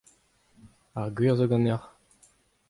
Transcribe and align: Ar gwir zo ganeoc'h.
Ar 0.99 1.09
gwir 1.17 1.35
zo 1.37 1.49
ganeoc'h. 1.51 1.87